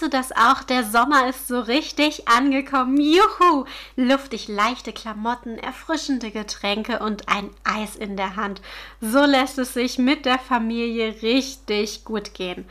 Kennst 0.00 0.14
du 0.14 0.16
das 0.16 0.32
auch? 0.32 0.62
Der 0.62 0.82
Sommer 0.84 1.28
ist 1.28 1.46
so 1.46 1.60
richtig 1.60 2.26
angekommen. 2.26 2.98
Juhu! 2.98 3.66
Luftig 3.96 4.48
leichte 4.48 4.94
Klamotten, 4.94 5.58
erfrischende 5.58 6.30
Getränke 6.30 7.00
und 7.00 7.28
ein 7.28 7.50
Eis 7.64 7.96
in 7.96 8.16
der 8.16 8.34
Hand. 8.34 8.62
So 9.02 9.26
lässt 9.26 9.58
es 9.58 9.74
sich 9.74 9.98
mit 9.98 10.24
der 10.24 10.38
Familie 10.38 11.20
richtig 11.20 12.06
gut 12.06 12.32
gehen. 12.32 12.64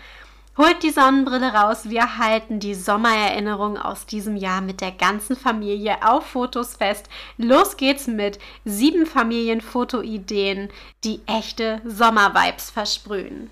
Holt 0.58 0.82
die 0.82 0.90
Sonnenbrille 0.90 1.54
raus, 1.54 1.88
wir 1.88 2.18
halten 2.18 2.60
die 2.60 2.74
Sommererinnerung 2.74 3.78
aus 3.78 4.08
diesem 4.08 4.36
Jahr 4.36 4.62
mit 4.62 4.82
der 4.82 4.92
ganzen 4.92 5.36
Familie 5.36 5.98
auf 6.02 6.26
Fotos 6.26 6.78
fest. 6.78 7.10
Los 7.38 7.78
geht's 7.78 8.08
mit 8.08 8.40
sieben 8.66 9.06
Familienfotoideen, 9.06 10.70
die 11.04 11.22
echte 11.28 11.80
Sommervibes 11.86 12.72
versprühen. 12.72 13.52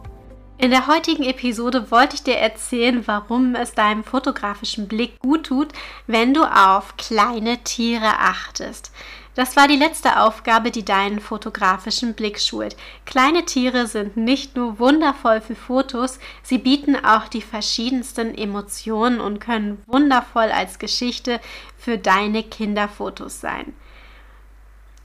In 0.61 0.69
der 0.69 0.85
heutigen 0.85 1.23
Episode 1.23 1.89
wollte 1.89 2.17
ich 2.17 2.21
dir 2.21 2.37
erzählen, 2.37 3.01
warum 3.07 3.55
es 3.55 3.73
deinem 3.73 4.03
fotografischen 4.03 4.87
Blick 4.87 5.17
gut 5.17 5.47
tut, 5.47 5.69
wenn 6.05 6.35
du 6.35 6.43
auf 6.43 6.97
kleine 6.97 7.57
Tiere 7.63 8.19
achtest. 8.19 8.91
Das 9.33 9.55
war 9.55 9.67
die 9.67 9.75
letzte 9.75 10.19
Aufgabe, 10.19 10.69
die 10.69 10.85
deinen 10.85 11.19
fotografischen 11.19 12.13
Blick 12.13 12.39
schult. 12.39 12.77
Kleine 13.07 13.43
Tiere 13.43 13.87
sind 13.87 14.17
nicht 14.17 14.55
nur 14.55 14.77
wundervoll 14.77 15.41
für 15.41 15.55
Fotos, 15.55 16.19
sie 16.43 16.59
bieten 16.59 16.95
auch 16.95 17.27
die 17.27 17.41
verschiedensten 17.41 18.35
Emotionen 18.35 19.19
und 19.19 19.39
können 19.39 19.81
wundervoll 19.87 20.51
als 20.51 20.77
Geschichte 20.77 21.39
für 21.75 21.97
deine 21.97 22.43
Kinderfotos 22.43 23.41
sein. 23.41 23.73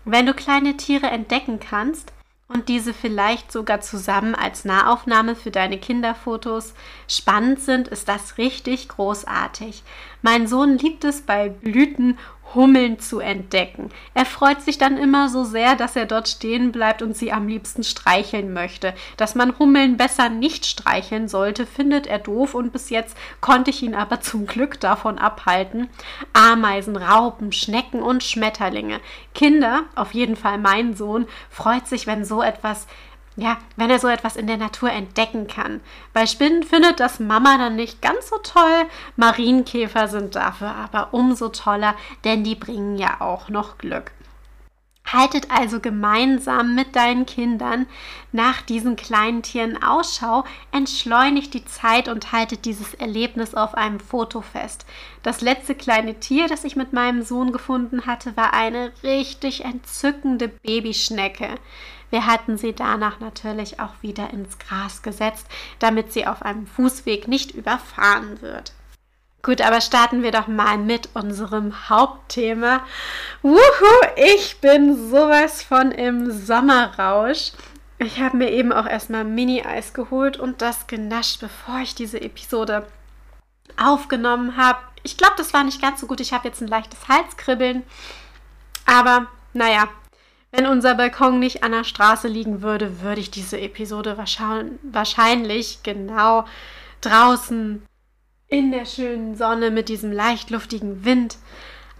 Wenn 0.04 0.26
du 0.26 0.34
kleine 0.34 0.76
Tiere 0.76 1.06
entdecken 1.06 1.60
kannst, 1.60 2.12
und 2.48 2.68
diese 2.68 2.94
vielleicht 2.94 3.50
sogar 3.50 3.80
zusammen 3.80 4.34
als 4.36 4.64
Nahaufnahme 4.64 5.34
für 5.34 5.50
deine 5.50 5.78
Kinderfotos 5.78 6.74
spannend 7.08 7.60
sind, 7.60 7.88
ist 7.88 8.08
das 8.08 8.38
richtig 8.38 8.88
großartig. 8.88 9.82
Mein 10.22 10.46
Sohn 10.46 10.78
liebt 10.78 11.04
es 11.04 11.22
bei 11.22 11.48
Blüten 11.48 12.18
Hummeln 12.54 12.98
zu 12.98 13.20
entdecken. 13.20 13.90
Er 14.14 14.24
freut 14.24 14.62
sich 14.62 14.78
dann 14.78 14.96
immer 14.96 15.28
so 15.28 15.44
sehr, 15.44 15.76
dass 15.76 15.96
er 15.96 16.06
dort 16.06 16.28
stehen 16.28 16.72
bleibt 16.72 17.02
und 17.02 17.16
sie 17.16 17.32
am 17.32 17.48
liebsten 17.48 17.82
streicheln 17.82 18.52
möchte. 18.52 18.94
Dass 19.16 19.34
man 19.34 19.58
Hummeln 19.58 19.96
besser 19.96 20.28
nicht 20.28 20.66
streicheln 20.66 21.28
sollte, 21.28 21.66
findet 21.66 22.06
er 22.06 22.18
doof 22.18 22.54
und 22.54 22.72
bis 22.72 22.90
jetzt 22.90 23.16
konnte 23.40 23.70
ich 23.70 23.82
ihn 23.82 23.94
aber 23.94 24.20
zum 24.20 24.46
Glück 24.46 24.80
davon 24.80 25.18
abhalten. 25.18 25.88
Ameisen, 26.32 26.96
Raupen, 26.96 27.52
Schnecken 27.52 28.02
und 28.02 28.22
Schmetterlinge. 28.22 29.00
Kinder, 29.34 29.84
auf 29.94 30.14
jeden 30.14 30.36
Fall 30.36 30.58
mein 30.58 30.94
Sohn, 30.94 31.26
freut 31.50 31.86
sich, 31.86 32.06
wenn 32.06 32.24
so 32.24 32.42
etwas 32.42 32.86
ja, 33.36 33.58
wenn 33.76 33.90
er 33.90 33.98
so 33.98 34.08
etwas 34.08 34.36
in 34.36 34.46
der 34.46 34.56
Natur 34.56 34.90
entdecken 34.90 35.46
kann. 35.46 35.80
Bei 36.12 36.26
Spinnen 36.26 36.62
findet 36.62 37.00
das 37.00 37.20
Mama 37.20 37.58
dann 37.58 37.76
nicht 37.76 38.00
ganz 38.00 38.30
so 38.30 38.38
toll. 38.38 38.86
Marienkäfer 39.16 40.08
sind 40.08 40.34
dafür 40.34 40.74
aber 40.74 41.12
umso 41.12 41.50
toller, 41.50 41.94
denn 42.24 42.44
die 42.44 42.54
bringen 42.54 42.96
ja 42.96 43.20
auch 43.20 43.50
noch 43.50 43.76
Glück. 43.76 44.12
Haltet 45.12 45.52
also 45.52 45.78
gemeinsam 45.78 46.74
mit 46.74 46.96
deinen 46.96 47.26
Kindern 47.26 47.86
nach 48.32 48.60
diesen 48.60 48.96
kleinen 48.96 49.42
Tieren 49.42 49.80
Ausschau, 49.80 50.44
entschleunigt 50.72 51.54
die 51.54 51.64
Zeit 51.64 52.08
und 52.08 52.32
haltet 52.32 52.64
dieses 52.64 52.92
Erlebnis 52.94 53.54
auf 53.54 53.74
einem 53.74 54.00
Foto 54.00 54.40
fest. 54.40 54.84
Das 55.22 55.42
letzte 55.42 55.76
kleine 55.76 56.18
Tier, 56.18 56.48
das 56.48 56.64
ich 56.64 56.74
mit 56.74 56.92
meinem 56.92 57.22
Sohn 57.22 57.52
gefunden 57.52 58.06
hatte, 58.06 58.36
war 58.36 58.52
eine 58.52 58.92
richtig 59.04 59.64
entzückende 59.64 60.48
Babyschnecke. 60.48 61.50
Wir 62.16 62.24
hatten 62.24 62.56
sie 62.56 62.72
danach 62.72 63.20
natürlich 63.20 63.78
auch 63.78 63.92
wieder 64.00 64.30
ins 64.30 64.58
Gras 64.58 65.02
gesetzt, 65.02 65.46
damit 65.80 66.14
sie 66.14 66.26
auf 66.26 66.40
einem 66.40 66.66
Fußweg 66.66 67.28
nicht 67.28 67.50
überfahren 67.50 68.40
wird. 68.40 68.72
Gut, 69.42 69.60
aber 69.60 69.82
starten 69.82 70.22
wir 70.22 70.30
doch 70.30 70.46
mal 70.46 70.78
mit 70.78 71.10
unserem 71.12 71.90
Hauptthema. 71.90 72.80
Wuhu, 73.42 73.60
ich 74.16 74.62
bin 74.62 75.10
sowas 75.10 75.62
von 75.62 75.92
im 75.92 76.30
Sommerrausch. 76.30 77.52
Ich 77.98 78.18
habe 78.18 78.38
mir 78.38 78.50
eben 78.50 78.72
auch 78.72 78.86
erstmal 78.86 79.24
Mini-Eis 79.24 79.92
geholt 79.92 80.38
und 80.38 80.62
das 80.62 80.86
genascht, 80.86 81.40
bevor 81.40 81.80
ich 81.80 81.94
diese 81.94 82.22
Episode 82.22 82.86
aufgenommen 83.76 84.56
habe. 84.56 84.78
Ich 85.02 85.18
glaube, 85.18 85.34
das 85.36 85.52
war 85.52 85.64
nicht 85.64 85.82
ganz 85.82 86.00
so 86.00 86.06
gut. 86.06 86.20
Ich 86.20 86.32
habe 86.32 86.48
jetzt 86.48 86.62
ein 86.62 86.68
leichtes 86.68 87.08
Halskribbeln. 87.08 87.82
Aber 88.86 89.26
naja, 89.52 89.90
wenn 90.56 90.66
unser 90.66 90.94
Balkon 90.94 91.38
nicht 91.38 91.62
an 91.62 91.72
der 91.72 91.84
Straße 91.84 92.28
liegen 92.28 92.62
würde, 92.62 93.02
würde 93.02 93.20
ich 93.20 93.30
diese 93.30 93.60
Episode 93.60 94.16
wahrscheinlich 94.16 95.82
genau 95.82 96.46
draußen 97.02 97.82
in 98.48 98.72
der 98.72 98.86
schönen 98.86 99.36
Sonne 99.36 99.70
mit 99.70 99.90
diesem 99.90 100.12
leicht 100.12 100.50
luftigen 100.50 101.04
Wind 101.04 101.36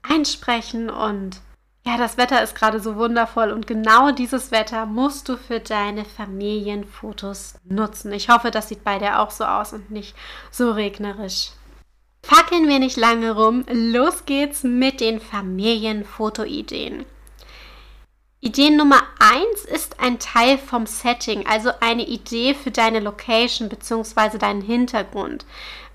einsprechen 0.03 0.89
und 0.89 1.41
ja, 1.85 1.99
das 1.99 2.17
Wetter 2.17 2.43
ist 2.43 2.55
gerade 2.55 2.81
so 2.81 2.97
wundervoll 2.97 3.53
und 3.53 3.67
genau 3.67 4.11
dieses 4.11 4.51
Wetter 4.51 4.87
musst 4.87 5.29
du 5.29 5.37
für 5.37 5.61
deine 5.61 6.05
Familienfotos 6.05 7.57
nutzen. 7.65 8.13
Ich 8.13 8.29
hoffe, 8.29 8.51
das 8.51 8.69
sieht 8.69 8.83
bei 8.83 8.99
dir 8.99 9.21
auch 9.21 9.31
so 9.31 9.45
aus 9.45 9.73
und 9.73 9.91
nicht 9.91 10.17
so 10.51 10.73
regnerisch. 10.73 11.51
Fackeln 12.23 12.67
wir 12.69 12.81
nicht 12.81 12.97
lange 12.97 13.33
rum, 13.33 13.65
los 13.71 14.25
geht's 14.25 14.65
mit 14.65 15.01
den 15.01 15.21
Familienfotoideen. 15.21 17.05
Idee 18.47 18.71
Nummer 18.71 19.03
1 19.19 19.65
ist 19.65 19.99
ein 19.99 20.21
Teil 20.21 20.57
vom 20.57 20.87
Setting, 20.87 21.45
also 21.49 21.73
eine 21.81 22.07
Idee 22.07 22.55
für 22.55 22.71
deine 22.71 23.01
Location 23.01 23.69
bzw. 23.69 24.39
deinen 24.39 24.63
Hintergrund. 24.63 25.45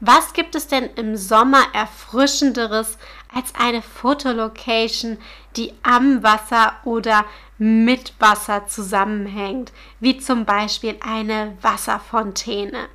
Was 0.01 0.33
gibt 0.33 0.55
es 0.55 0.67
denn 0.67 0.89
im 0.97 1.15
Sommer 1.15 1.63
erfrischenderes 1.71 2.97
als 3.33 3.55
eine 3.55 3.81
Fotolocation, 3.81 5.17
die 5.55 5.71
am 5.81 6.23
Wasser 6.23 6.73
oder 6.83 7.23
mit 7.57 8.15
Wasser 8.19 8.67
zusammenhängt, 8.67 9.71
wie 10.01 10.17
zum 10.17 10.43
Beispiel 10.43 10.97
eine 10.99 11.57
Wasserfontäne? 11.61 12.89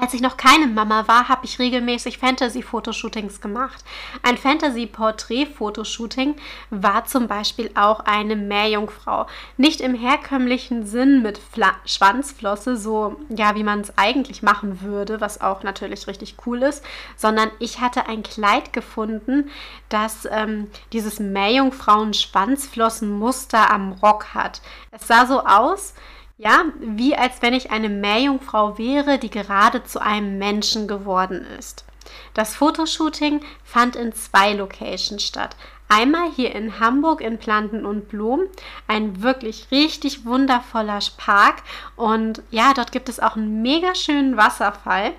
Als 0.00 0.14
ich 0.14 0.22
noch 0.22 0.38
keine 0.38 0.66
Mama 0.66 1.06
war, 1.08 1.28
habe 1.28 1.44
ich 1.44 1.58
regelmäßig 1.58 2.16
Fantasy-Fotoshootings 2.16 3.42
gemacht. 3.42 3.84
Ein 4.22 4.38
Fantasy-Porträt-Fotoshooting 4.38 6.36
war 6.70 7.04
zum 7.04 7.28
Beispiel 7.28 7.70
auch 7.74 8.00
eine 8.00 8.34
Meerjungfrau. 8.34 9.26
Nicht 9.58 9.82
im 9.82 9.94
herkömmlichen 9.94 10.86
Sinn 10.86 11.20
mit 11.20 11.36
Fla 11.36 11.72
Schwanzflosse, 11.84 12.78
so 12.78 13.20
ja, 13.28 13.54
wie 13.56 13.62
man 13.62 13.80
es 13.80 13.98
eigentlich 13.98 14.42
machen 14.42 14.80
würde, 14.80 15.20
was 15.20 15.42
auch 15.42 15.64
natürlich 15.64 16.06
richtig 16.06 16.36
cool 16.46 16.62
ist, 16.62 16.82
sondern 17.16 17.50
ich 17.58 17.82
hatte 17.82 18.06
ein 18.06 18.22
Kleid 18.22 18.72
gefunden, 18.72 19.50
das 19.90 20.26
ähm, 20.30 20.70
dieses 20.94 21.20
Meerjungfrauen-Schwanzflossenmuster 21.20 23.70
am 23.70 23.92
Rock 23.92 24.32
hat. 24.32 24.62
Es 24.92 25.06
sah 25.06 25.26
so 25.26 25.44
aus, 25.44 25.92
ja, 26.40 26.64
wie 26.80 27.14
als 27.14 27.42
wenn 27.42 27.52
ich 27.52 27.70
eine 27.70 27.90
Meerjungfrau 27.90 28.78
wäre, 28.78 29.18
die 29.18 29.28
gerade 29.28 29.84
zu 29.84 30.00
einem 30.00 30.38
Menschen 30.38 30.88
geworden 30.88 31.44
ist. 31.58 31.84
Das 32.32 32.54
Fotoshooting 32.54 33.42
fand 33.62 33.94
in 33.94 34.14
zwei 34.14 34.54
Locations 34.54 35.22
statt. 35.22 35.54
Einmal 35.90 36.30
hier 36.30 36.54
in 36.54 36.80
Hamburg 36.80 37.20
in 37.20 37.36
Planten 37.36 37.84
und 37.84 38.08
Blumen, 38.08 38.48
ein 38.88 39.22
wirklich 39.22 39.70
richtig 39.70 40.24
wundervoller 40.24 41.00
Park 41.18 41.56
und 41.94 42.42
ja, 42.50 42.72
dort 42.72 42.90
gibt 42.90 43.10
es 43.10 43.20
auch 43.20 43.36
einen 43.36 43.60
mega 43.60 43.94
schönen 43.94 44.38
Wasserfall. 44.38 45.12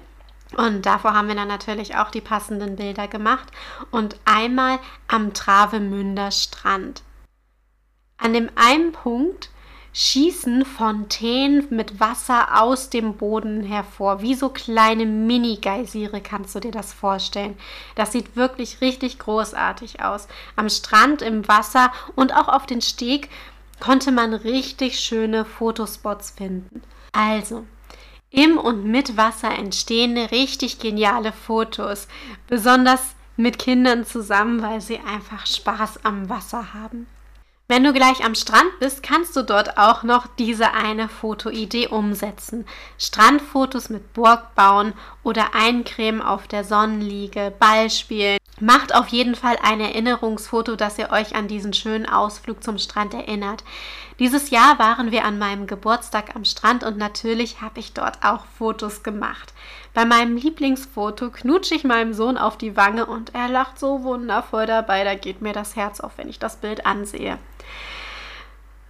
Und 0.57 0.88
davor 0.88 1.13
haben 1.13 1.27
wir 1.27 1.35
dann 1.35 1.47
natürlich 1.47 1.95
auch 1.97 2.09
die 2.09 2.19
passenden 2.19 2.75
Bilder 2.75 3.07
gemacht. 3.07 3.47
Und 3.89 4.18
einmal 4.25 4.79
am 5.07 5.33
Travemünder 5.33 6.29
Strand. 6.31 7.03
An 8.18 8.33
dem 8.33 8.50
einen 8.56 8.91
Punkt 8.91 9.50
schießen 9.93 10.65
Fontänen 10.65 11.67
mit 11.69 11.99
Wasser 11.99 12.61
aus 12.61 12.89
dem 12.89 13.15
Boden 13.15 13.63
hervor. 13.63 14.21
Wie 14.21 14.35
so 14.35 14.49
kleine 14.49 15.05
Mini-Geysire 15.05 16.21
kannst 16.21 16.55
du 16.55 16.59
dir 16.59 16.71
das 16.71 16.93
vorstellen. 16.93 17.57
Das 17.95 18.11
sieht 18.11 18.35
wirklich 18.35 18.81
richtig 18.81 19.19
großartig 19.19 20.01
aus. 20.01 20.27
Am 20.55 20.69
Strand, 20.69 21.21
im 21.21 21.47
Wasser 21.47 21.91
und 22.15 22.33
auch 22.33 22.47
auf 22.47 22.65
den 22.65 22.81
Steg 22.81 23.29
konnte 23.79 24.11
man 24.11 24.33
richtig 24.33 24.99
schöne 24.99 25.43
Fotospots 25.43 26.31
finden. 26.31 26.83
Also, 27.11 27.65
im 28.29 28.57
und 28.57 28.85
mit 28.85 29.17
Wasser 29.17 29.51
entstehen 29.51 30.17
richtig 30.17 30.79
geniale 30.79 31.33
Fotos. 31.33 32.07
Besonders 32.47 33.15
mit 33.35 33.59
Kindern 33.59 34.05
zusammen, 34.05 34.61
weil 34.61 34.79
sie 34.79 34.99
einfach 34.99 35.45
Spaß 35.45 36.05
am 36.05 36.29
Wasser 36.29 36.73
haben. 36.73 37.07
Wenn 37.71 37.85
du 37.85 37.94
gleich 37.94 38.25
am 38.25 38.35
Strand 38.35 38.79
bist, 38.81 39.01
kannst 39.01 39.33
du 39.33 39.44
dort 39.44 39.77
auch 39.77 40.03
noch 40.03 40.27
diese 40.38 40.73
eine 40.73 41.07
Fotoidee 41.07 41.88
umsetzen. 41.88 42.65
Strandfotos 42.97 43.88
mit 43.88 44.12
Burg 44.12 44.56
bauen 44.56 44.91
oder 45.23 45.56
eincremen 45.56 46.21
auf 46.21 46.50
der 46.50 46.65
Sonnenliege, 46.65 47.53
Ball 47.57 47.89
spielen. 47.89 48.40
Macht 48.61 48.93
auf 48.93 49.07
jeden 49.07 49.33
Fall 49.33 49.57
ein 49.63 49.79
Erinnerungsfoto, 49.79 50.75
dass 50.75 50.99
ihr 50.99 51.09
euch 51.09 51.35
an 51.35 51.47
diesen 51.47 51.73
schönen 51.73 52.07
Ausflug 52.07 52.63
zum 52.63 52.77
Strand 52.77 53.15
erinnert. 53.15 53.63
Dieses 54.19 54.51
Jahr 54.51 54.77
waren 54.77 55.09
wir 55.09 55.25
an 55.25 55.39
meinem 55.39 55.65
Geburtstag 55.65 56.35
am 56.35 56.45
Strand 56.45 56.83
und 56.83 56.95
natürlich 56.95 57.61
habe 57.61 57.79
ich 57.79 57.93
dort 57.93 58.23
auch 58.23 58.45
Fotos 58.59 59.01
gemacht. 59.01 59.51
Bei 59.95 60.05
meinem 60.05 60.37
Lieblingsfoto 60.37 61.31
knutsche 61.31 61.73
ich 61.73 61.83
meinem 61.83 62.13
Sohn 62.13 62.37
auf 62.37 62.55
die 62.55 62.77
Wange 62.77 63.07
und 63.07 63.33
er 63.33 63.49
lacht 63.49 63.79
so 63.79 64.03
wundervoll 64.03 64.67
dabei, 64.67 65.03
da 65.03 65.15
geht 65.15 65.41
mir 65.41 65.53
das 65.53 65.75
Herz 65.75 65.99
auf, 65.99 66.19
wenn 66.19 66.29
ich 66.29 66.37
das 66.37 66.57
Bild 66.57 66.85
ansehe. 66.85 67.39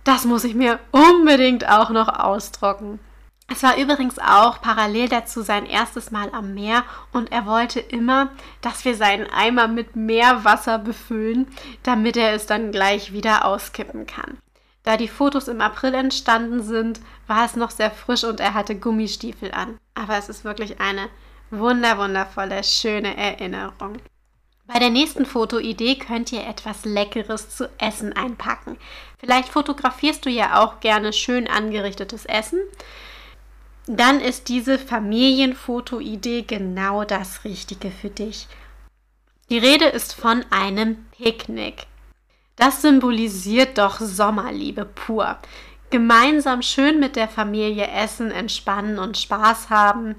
Das 0.03 0.25
muss 0.25 0.43
ich 0.43 0.53
mir 0.53 0.79
unbedingt 0.91 1.69
auch 1.69 1.91
noch 1.91 2.09
austrocknen. 2.09 2.99
Es 3.51 3.63
war 3.63 3.75
übrigens 3.75 4.17
auch 4.17 4.61
parallel 4.61 5.09
dazu 5.09 5.41
sein 5.41 5.65
erstes 5.65 6.09
Mal 6.09 6.29
am 6.31 6.53
Meer 6.53 6.85
und 7.11 7.33
er 7.33 7.45
wollte 7.45 7.81
immer, 7.81 8.29
dass 8.61 8.85
wir 8.85 8.95
seinen 8.95 9.29
Eimer 9.29 9.67
mit 9.67 9.97
Meerwasser 9.97 10.79
befüllen, 10.79 11.47
damit 11.83 12.15
er 12.15 12.33
es 12.33 12.45
dann 12.45 12.71
gleich 12.71 13.11
wieder 13.11 13.43
auskippen 13.43 14.07
kann. 14.07 14.37
Da 14.83 14.95
die 14.95 15.09
Fotos 15.09 15.49
im 15.49 15.59
April 15.59 15.93
entstanden 15.95 16.63
sind, 16.63 17.01
war 17.27 17.45
es 17.45 17.57
noch 17.57 17.71
sehr 17.71 17.91
frisch 17.91 18.23
und 18.23 18.39
er 18.39 18.53
hatte 18.53 18.75
Gummistiefel 18.75 19.51
an. 19.51 19.77
Aber 19.95 20.17
es 20.17 20.29
ist 20.29 20.45
wirklich 20.45 20.79
eine 20.79 21.09
wunder 21.49 21.97
wundervolle, 21.97 22.63
schöne 22.63 23.17
Erinnerung. 23.17 23.97
Bei 24.65 24.79
der 24.79 24.91
nächsten 24.91 25.25
Fotoidee 25.25 25.95
könnt 25.95 26.31
ihr 26.31 26.47
etwas 26.47 26.85
Leckeres 26.85 27.49
zu 27.49 27.69
essen 27.77 28.13
einpacken. 28.13 28.77
Vielleicht 29.19 29.49
fotografierst 29.49 30.25
du 30.25 30.29
ja 30.29 30.63
auch 30.63 30.79
gerne 30.79 31.11
schön 31.11 31.49
angerichtetes 31.49 32.25
Essen. 32.25 32.61
Dann 33.93 34.21
ist 34.21 34.47
diese 34.47 34.79
Familienfotoidee 34.79 36.43
genau 36.43 37.03
das 37.03 37.43
Richtige 37.43 37.91
für 37.91 38.09
dich. 38.09 38.47
Die 39.49 39.57
Rede 39.57 39.83
ist 39.83 40.13
von 40.13 40.45
einem 40.49 41.07
Picknick. 41.11 41.87
Das 42.55 42.81
symbolisiert 42.81 43.77
doch 43.77 43.99
Sommerliebe 43.99 44.85
pur. 44.85 45.37
Gemeinsam 45.89 46.61
schön 46.61 47.01
mit 47.01 47.17
der 47.17 47.27
Familie 47.27 47.85
essen, 47.85 48.31
entspannen 48.31 48.97
und 48.97 49.17
Spaß 49.17 49.69
haben. 49.69 50.15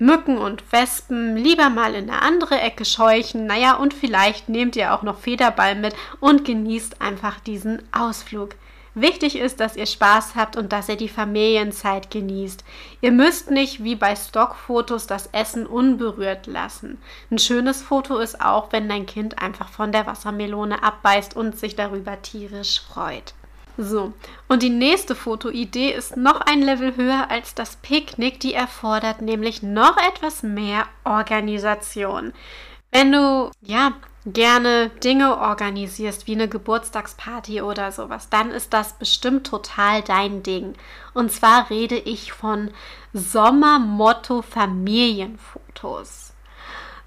Mücken 0.00 0.36
und 0.36 0.72
Wespen 0.72 1.36
lieber 1.36 1.70
mal 1.70 1.94
in 1.94 2.10
eine 2.10 2.20
andere 2.20 2.60
Ecke 2.60 2.84
scheuchen. 2.84 3.46
Naja, 3.46 3.76
und 3.76 3.94
vielleicht 3.94 4.48
nehmt 4.48 4.74
ihr 4.74 4.92
auch 4.92 5.04
noch 5.04 5.20
Federball 5.20 5.76
mit 5.76 5.94
und 6.18 6.44
genießt 6.44 7.00
einfach 7.00 7.38
diesen 7.38 7.80
Ausflug. 7.92 8.56
Wichtig 8.98 9.36
ist, 9.36 9.60
dass 9.60 9.76
ihr 9.76 9.84
Spaß 9.84 10.36
habt 10.36 10.56
und 10.56 10.72
dass 10.72 10.88
ihr 10.88 10.96
die 10.96 11.10
Familienzeit 11.10 12.10
genießt. 12.10 12.64
Ihr 13.02 13.12
müsst 13.12 13.50
nicht 13.50 13.84
wie 13.84 13.94
bei 13.94 14.16
Stockfotos 14.16 15.06
das 15.06 15.26
Essen 15.32 15.66
unberührt 15.66 16.46
lassen. 16.46 16.96
Ein 17.30 17.38
schönes 17.38 17.82
Foto 17.82 18.16
ist 18.16 18.40
auch, 18.40 18.72
wenn 18.72 18.88
dein 18.88 19.04
Kind 19.04 19.38
einfach 19.38 19.68
von 19.68 19.92
der 19.92 20.06
Wassermelone 20.06 20.82
abbeißt 20.82 21.36
und 21.36 21.58
sich 21.58 21.76
darüber 21.76 22.22
tierisch 22.22 22.80
freut. 22.80 23.34
So, 23.76 24.14
und 24.48 24.62
die 24.62 24.70
nächste 24.70 25.14
Fotoidee 25.14 25.90
ist 25.90 26.16
noch 26.16 26.40
ein 26.40 26.62
Level 26.62 26.96
höher 26.96 27.30
als 27.30 27.54
das 27.54 27.76
Picknick, 27.76 28.40
die 28.40 28.54
erfordert 28.54 29.20
nämlich 29.20 29.62
noch 29.62 29.98
etwas 29.98 30.42
mehr 30.42 30.86
Organisation. 31.04 32.32
Wenn 32.90 33.12
du, 33.12 33.50
ja, 33.60 33.92
gerne 34.26 34.90
Dinge 35.02 35.38
organisierst, 35.38 36.26
wie 36.26 36.34
eine 36.34 36.48
Geburtstagsparty 36.48 37.62
oder 37.62 37.92
sowas, 37.92 38.28
dann 38.28 38.50
ist 38.50 38.72
das 38.72 38.94
bestimmt 38.94 39.46
total 39.46 40.02
dein 40.02 40.42
Ding. 40.42 40.74
Und 41.14 41.32
zwar 41.32 41.70
rede 41.70 41.96
ich 41.96 42.32
von 42.32 42.70
Sommermotto 43.12 44.42
Familienfotos. 44.42 46.32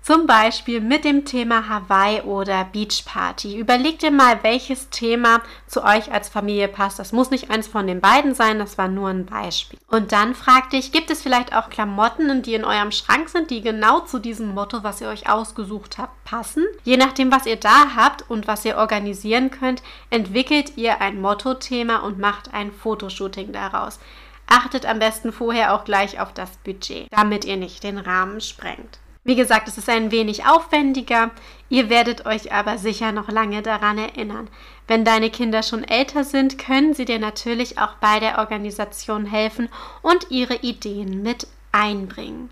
Zum 0.10 0.26
Beispiel 0.26 0.82
mit 0.82 1.06
dem 1.06 1.24
Thema 1.24 1.70
Hawaii 1.70 2.22
oder 2.22 2.64
Beachparty. 2.64 3.56
Überleg 3.56 4.00
dir 4.00 4.10
mal, 4.10 4.42
welches 4.42 4.90
Thema 4.90 5.42
zu 5.68 5.84
euch 5.84 6.12
als 6.12 6.30
Familie 6.30 6.68
passt. 6.68 6.98
Das 6.98 7.12
muss 7.12 7.30
nicht 7.30 7.52
eins 7.52 7.68
von 7.68 7.86
den 7.86 8.02
beiden 8.02 8.34
sein, 8.34 8.58
das 8.58 8.80
war 8.80 8.88
nur 8.88 9.10
ein 9.10 9.28
Beispiel. 9.28 9.78
Und 9.88 10.12
dann 10.12 10.34
frag 10.34 10.72
dich, 10.72 10.92
gibt 10.92 11.12
es 11.12 11.22
vielleicht 11.22 11.56
auch 11.56 11.70
Klamotten, 11.70 12.42
die 12.42 12.56
in 12.56 12.66
eurem 12.66 12.92
Schrank 12.92 13.30
sind, 13.30 13.52
die 13.52 13.62
genau 13.62 14.00
zu 14.00 14.18
diesem 14.18 14.56
Motto, 14.56 14.82
was 14.82 15.00
ihr 15.00 15.10
euch 15.10 15.30
ausgesucht 15.30 16.00
habt, 16.00 16.24
passen? 16.24 16.66
Je 16.84 16.98
nachdem, 16.98 17.32
was 17.32 17.46
ihr 17.46 17.58
da 17.58 17.96
habt 17.96 18.28
und 18.32 18.48
was 18.48 18.66
ihr 18.66 18.78
organisieren 18.78 19.52
könnt, 19.52 19.84
entwickelt 20.10 20.76
ihr 20.76 21.02
ein 21.02 21.22
Motto-Thema 21.22 21.98
und 21.98 22.18
macht 22.18 22.52
ein 22.52 22.72
Fotoshooting 22.72 23.52
daraus. 23.52 24.00
Achtet 24.48 24.88
am 24.88 24.98
besten 24.98 25.32
vorher 25.32 25.76
auch 25.76 25.84
gleich 25.84 26.20
auf 26.20 26.34
das 26.34 26.58
Budget, 26.66 27.06
damit 27.12 27.46
ihr 27.46 27.58
nicht 27.58 27.84
den 27.84 28.00
Rahmen 28.00 28.42
sprengt. 28.42 28.98
Wie 29.24 29.36
gesagt, 29.36 29.68
es 29.68 29.78
ist 29.78 29.90
ein 29.90 30.12
wenig 30.12 30.46
aufwendiger, 30.46 31.32
ihr 31.70 31.90
werdet 31.90 32.26
euch 32.26 32.52
aber 32.54 32.78
sicher 32.78 33.12
noch 33.12 33.30
lange 33.30 33.62
daran 33.62 33.98
erinnern. 33.98 34.50
Wenn 34.88 35.06
deine 35.06 35.30
Kinder 35.30 35.62
schon 35.62 35.84
älter 35.84 36.24
sind, 36.24 36.58
können 36.58 36.94
sie 36.94 37.06
dir 37.06 37.20
natürlich 37.20 37.78
auch 37.78 37.96
bei 37.96 38.20
der 38.20 38.40
Organisation 38.40 39.26
helfen 39.26 39.70
und 40.02 40.32
ihre 40.32 40.56
Ideen 40.56 41.22
mit 41.22 41.48
einbringen. 41.72 42.50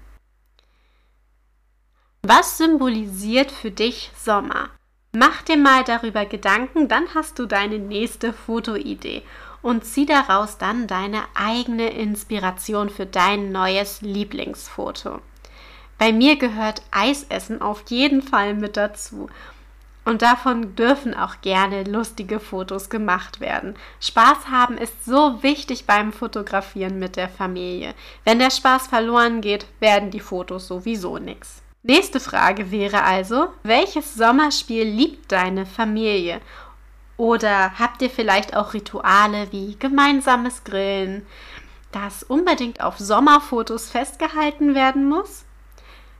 Was 2.21 2.57
symbolisiert 2.57 3.51
für 3.51 3.71
dich 3.71 4.11
Sommer? 4.17 4.69
Mach 5.13 5.41
dir 5.43 5.57
mal 5.57 5.83
darüber 5.85 6.25
Gedanken, 6.25 6.89
dann 6.89 7.05
hast 7.15 7.39
du 7.39 7.45
deine 7.45 7.79
nächste 7.79 8.33
Fotoidee 8.33 9.23
und 9.61 9.85
zieh 9.85 10.05
daraus 10.05 10.57
dann 10.57 10.87
deine 10.87 11.23
eigene 11.33 11.89
Inspiration 11.89 12.89
für 12.89 13.05
dein 13.05 13.51
neues 13.51 14.01
Lieblingsfoto. 14.01 15.21
Bei 15.97 16.13
mir 16.13 16.37
gehört 16.37 16.81
Eisessen 16.91 17.61
auf 17.61 17.83
jeden 17.87 18.21
Fall 18.21 18.53
mit 18.53 18.77
dazu. 18.77 19.29
Und 20.05 20.21
davon 20.21 20.73
dürfen 20.75 21.13
auch 21.13 21.41
gerne 21.41 21.83
lustige 21.83 22.39
Fotos 22.39 22.89
gemacht 22.89 23.41
werden. 23.41 23.75
Spaß 23.99 24.47
haben 24.49 24.77
ist 24.77 25.03
so 25.03 25.43
wichtig 25.43 25.85
beim 25.85 26.13
Fotografieren 26.13 26.97
mit 26.97 27.17
der 27.17 27.27
Familie. 27.27 27.93
Wenn 28.23 28.39
der 28.39 28.51
Spaß 28.51 28.87
verloren 28.87 29.41
geht, 29.41 29.65
werden 29.81 30.09
die 30.09 30.21
Fotos 30.21 30.67
sowieso 30.67 31.17
nichts. 31.17 31.61
Nächste 31.83 32.19
Frage 32.19 32.71
wäre 32.71 33.03
also, 33.03 33.47
welches 33.63 34.13
Sommerspiel 34.13 34.83
liebt 34.83 35.31
deine 35.31 35.65
Familie? 35.65 36.41
Oder 37.17 37.77
habt 37.79 38.01
ihr 38.01 38.09
vielleicht 38.09 38.55
auch 38.55 38.73
Rituale 38.73 39.51
wie 39.51 39.75
gemeinsames 39.77 40.63
Grillen, 40.63 41.25
das 41.91 42.23
unbedingt 42.23 42.81
auf 42.81 42.97
Sommerfotos 42.97 43.89
festgehalten 43.89 44.75
werden 44.75 45.09
muss? 45.09 45.46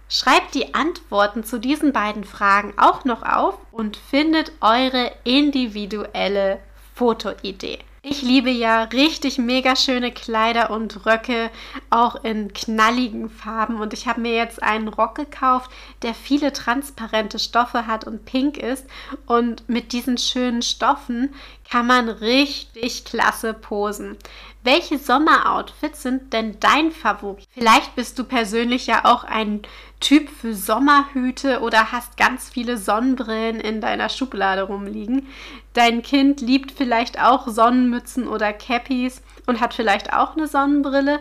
Schreibt 0.10 0.56
die 0.56 0.74
Antworten 0.74 1.44
zu 1.44 1.60
diesen 1.60 1.92
beiden 1.92 2.24
Fragen 2.24 2.74
auch 2.78 3.04
noch 3.04 3.24
auf 3.24 3.58
und 3.72 3.98
findet 3.98 4.54
eure 4.62 5.12
individuelle 5.26 6.60
Fotoidee. 6.96 7.80
Ich 8.04 8.22
liebe 8.22 8.50
ja 8.50 8.84
richtig 8.84 9.38
mega 9.38 9.76
schöne 9.76 10.14
Kleider 10.14 10.70
und 10.70 11.06
Röcke, 11.06 11.52
auch 11.90 12.24
in 12.24 12.54
knalligen 12.54 13.30
Farben. 13.30 13.80
Und 13.80 13.94
ich 13.94 14.08
habe 14.08 14.22
mir 14.22 14.36
jetzt 14.36 14.62
einen 14.62 14.88
Rock 14.88 15.16
gekauft, 15.16 15.72
der 16.02 16.14
viele 16.14 16.54
transparente 16.54 17.40
Stoffe 17.40 17.88
hat 17.88 18.06
und 18.06 18.26
pink 18.26 18.58
ist. 18.58 18.86
Und 19.26 19.68
mit 19.70 19.94
diesen 19.94 20.18
schönen 20.18 20.62
Stoffen 20.62 21.34
kann 21.70 21.88
man 21.88 22.10
richtig 22.10 23.06
klasse 23.06 23.54
posen. 23.54 24.18
Welche 24.64 24.98
Sommeroutfits 24.98 26.02
sind 26.02 26.34
denn 26.34 26.60
dein 26.60 26.92
Favorit? 26.92 27.48
Vielleicht 27.52 27.96
bist 27.96 28.20
du 28.20 28.26
persönlich 28.26 28.88
ja 28.88 29.06
auch 29.06 29.24
ein 29.24 29.62
Typ 30.00 30.30
für 30.30 30.54
Sommerhüte 30.54 31.62
oder 31.62 31.92
hast 31.92 32.18
ganz 32.18 32.50
viele 32.50 32.78
Sonnenbrillen 32.78 33.60
in 33.60 33.82
deiner 33.82 34.10
Schublade 34.10 34.64
rumliegen. 34.64 35.28
Dein 35.74 36.02
Kind 36.02 36.42
liebt 36.42 36.72
vielleicht 36.72 37.20
auch 37.20 37.48
Sonnenmützen 37.48 38.28
oder 38.28 38.52
Cappies 38.52 39.22
und 39.48 39.60
hat 39.60 39.74
vielleicht 39.74 40.14
auch 40.14 40.36
eine 40.36 40.48
Sonnenbrille. 40.48 41.20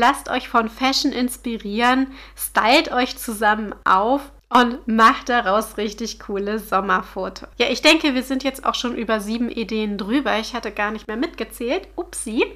Lasst 0.00 0.30
euch 0.30 0.48
von 0.48 0.70
Fashion 0.70 1.12
inspirieren, 1.12 2.06
stylt 2.34 2.90
euch 2.90 3.18
zusammen 3.18 3.74
auf 3.84 4.22
und 4.48 4.88
macht 4.88 5.28
daraus 5.28 5.76
richtig 5.76 6.18
coole 6.20 6.58
Sommerfotos. 6.58 7.46
Ja, 7.58 7.66
ich 7.68 7.82
denke, 7.82 8.14
wir 8.14 8.22
sind 8.22 8.42
jetzt 8.42 8.64
auch 8.64 8.74
schon 8.74 8.96
über 8.96 9.20
sieben 9.20 9.50
Ideen 9.50 9.98
drüber. 9.98 10.38
Ich 10.38 10.54
hatte 10.54 10.72
gar 10.72 10.90
nicht 10.90 11.06
mehr 11.06 11.18
mitgezählt. 11.18 11.86
Upsi. 11.96 12.46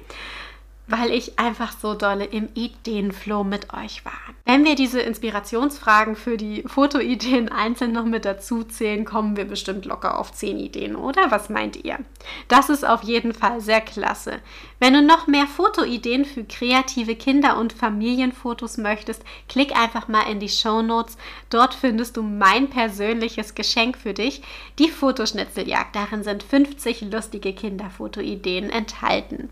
Weil 0.87 1.11
ich 1.11 1.39
einfach 1.39 1.73
so 1.79 1.93
dolle 1.93 2.25
im 2.25 2.49
Ideenflow 2.53 3.43
mit 3.43 3.73
euch 3.73 4.05
war. 4.05 4.13
Wenn 4.45 4.63
wir 4.63 4.75
diese 4.75 5.01
Inspirationsfragen 5.01 6.15
für 6.15 6.37
die 6.37 6.63
Fotoideen 6.63 7.49
einzeln 7.49 7.91
noch 7.91 8.05
mit 8.05 8.25
dazu 8.25 8.63
zählen, 8.63 9.03
kommen 9.05 9.37
wir 9.37 9.45
bestimmt 9.45 9.85
locker 9.85 10.19
auf 10.19 10.31
10 10.31 10.59
Ideen, 10.59 10.95
oder? 10.95 11.31
Was 11.31 11.49
meint 11.49 11.83
ihr? 11.83 11.97
Das 12.47 12.69
ist 12.69 12.87
auf 12.87 13.03
jeden 13.03 13.33
Fall 13.33 13.61
sehr 13.61 13.81
klasse. 13.81 14.39
Wenn 14.79 14.93
du 14.93 15.01
noch 15.01 15.25
mehr 15.25 15.47
Fotoideen 15.47 16.25
für 16.25 16.43
kreative 16.43 17.15
Kinder- 17.15 17.57
und 17.57 17.73
Familienfotos 17.73 18.77
möchtest, 18.77 19.23
klick 19.49 19.75
einfach 19.75 20.07
mal 20.07 20.29
in 20.29 20.39
die 20.39 20.49
Show 20.49 20.81
Notes. 20.83 21.17
Dort 21.49 21.73
findest 21.73 22.17
du 22.17 22.21
mein 22.21 22.69
persönliches 22.69 23.55
Geschenk 23.55 23.97
für 23.97 24.13
dich, 24.13 24.43
die 24.77 24.89
Fotoschnitzeljagd. 24.89 25.95
Darin 25.95 26.23
sind 26.23 26.43
50 26.43 27.01
lustige 27.11 27.53
Kinderfotoideen 27.53 28.69
enthalten. 28.69 29.49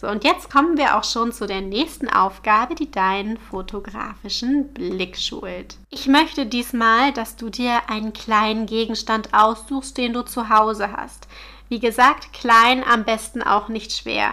So, 0.00 0.08
und 0.08 0.24
jetzt 0.24 0.50
kommen 0.50 0.78
wir 0.78 0.96
auch 0.96 1.04
schon 1.04 1.30
zu 1.30 1.46
der 1.46 1.60
nächsten 1.60 2.08
Aufgabe, 2.08 2.74
die 2.74 2.90
deinen 2.90 3.36
fotografischen 3.36 4.72
Blick 4.72 5.18
schult. 5.18 5.76
Ich 5.90 6.06
möchte 6.06 6.46
diesmal, 6.46 7.12
dass 7.12 7.36
du 7.36 7.50
dir 7.50 7.90
einen 7.90 8.14
kleinen 8.14 8.64
Gegenstand 8.64 9.34
aussuchst, 9.34 9.98
den 9.98 10.14
du 10.14 10.22
zu 10.22 10.48
Hause 10.48 10.92
hast. 10.96 11.28
Wie 11.68 11.80
gesagt, 11.80 12.32
klein, 12.32 12.82
am 12.82 13.04
besten 13.04 13.42
auch 13.42 13.68
nicht 13.68 13.92
schwer. 13.92 14.32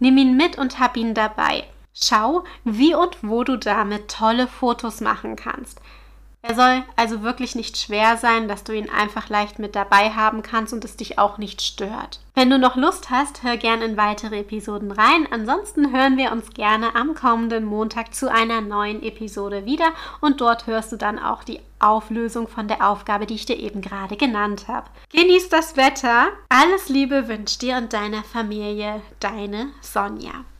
Nimm 0.00 0.18
ihn 0.18 0.36
mit 0.36 0.58
und 0.58 0.80
hab 0.80 0.98
ihn 0.98 1.14
dabei. 1.14 1.64
Schau, 1.94 2.44
wie 2.64 2.94
und 2.94 3.16
wo 3.22 3.42
du 3.42 3.56
damit 3.56 4.10
tolle 4.10 4.46
Fotos 4.46 5.00
machen 5.00 5.34
kannst. 5.34 5.80
Er 6.48 6.54
soll 6.54 6.84
also 6.94 7.22
wirklich 7.22 7.56
nicht 7.56 7.76
schwer 7.76 8.16
sein, 8.18 8.46
dass 8.46 8.62
du 8.62 8.72
ihn 8.72 8.88
einfach 8.88 9.28
leicht 9.28 9.58
mit 9.58 9.74
dabei 9.74 10.10
haben 10.10 10.42
kannst 10.42 10.72
und 10.72 10.84
es 10.84 10.96
dich 10.96 11.18
auch 11.18 11.38
nicht 11.38 11.60
stört. 11.60 12.20
Wenn 12.34 12.50
du 12.50 12.58
noch 12.58 12.76
Lust 12.76 13.10
hast, 13.10 13.42
hör 13.42 13.56
gerne 13.56 13.84
in 13.84 13.96
weitere 13.96 14.40
Episoden 14.40 14.92
rein. 14.92 15.26
Ansonsten 15.28 15.92
hören 15.92 16.16
wir 16.16 16.30
uns 16.30 16.50
gerne 16.50 16.94
am 16.94 17.14
kommenden 17.14 17.64
Montag 17.64 18.14
zu 18.14 18.30
einer 18.30 18.60
neuen 18.60 19.02
Episode 19.02 19.64
wieder 19.64 19.90
und 20.20 20.40
dort 20.40 20.68
hörst 20.68 20.92
du 20.92 20.96
dann 20.96 21.18
auch 21.18 21.42
die 21.42 21.58
Auflösung 21.80 22.46
von 22.46 22.68
der 22.68 22.88
Aufgabe, 22.88 23.26
die 23.26 23.34
ich 23.34 23.46
dir 23.46 23.58
eben 23.58 23.80
gerade 23.80 24.16
genannt 24.16 24.68
habe. 24.68 24.88
Genieß 25.12 25.48
das 25.48 25.76
Wetter. 25.76 26.28
Alles 26.48 26.88
Liebe 26.88 27.26
wünscht 27.26 27.60
dir 27.60 27.76
und 27.76 27.92
deiner 27.92 28.22
Familie, 28.22 29.02
deine 29.18 29.70
Sonja. 29.80 30.44